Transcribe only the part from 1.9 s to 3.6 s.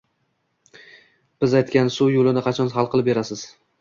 suv yo`lini qachon hal qilib berasiz